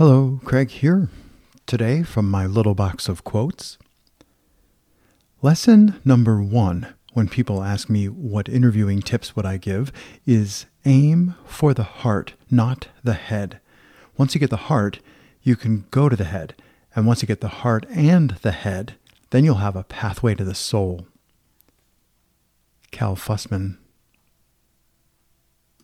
Hello, 0.00 0.40
Craig 0.46 0.70
here. 0.70 1.10
Today, 1.66 2.02
from 2.02 2.30
my 2.30 2.46
little 2.46 2.74
box 2.74 3.06
of 3.06 3.22
quotes. 3.22 3.76
Lesson 5.42 6.00
number 6.06 6.42
one 6.42 6.94
when 7.12 7.28
people 7.28 7.62
ask 7.62 7.90
me 7.90 8.08
what 8.08 8.48
interviewing 8.48 9.02
tips 9.02 9.36
would 9.36 9.44
I 9.44 9.58
give 9.58 9.92
is 10.24 10.64
aim 10.86 11.34
for 11.44 11.74
the 11.74 11.82
heart, 11.82 12.32
not 12.50 12.88
the 13.04 13.12
head. 13.12 13.60
Once 14.16 14.34
you 14.34 14.38
get 14.38 14.48
the 14.48 14.70
heart, 14.72 15.00
you 15.42 15.54
can 15.54 15.84
go 15.90 16.08
to 16.08 16.16
the 16.16 16.24
head. 16.24 16.54
And 16.96 17.06
once 17.06 17.20
you 17.20 17.28
get 17.28 17.42
the 17.42 17.48
heart 17.60 17.84
and 17.90 18.30
the 18.40 18.52
head, 18.52 18.94
then 19.28 19.44
you'll 19.44 19.56
have 19.56 19.76
a 19.76 19.84
pathway 19.84 20.34
to 20.34 20.44
the 20.44 20.54
soul. 20.54 21.08
Cal 22.90 23.16
Fussman 23.16 23.76